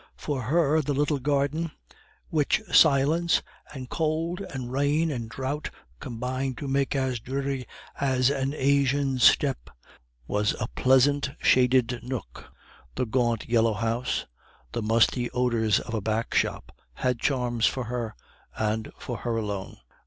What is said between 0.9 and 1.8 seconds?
little garden,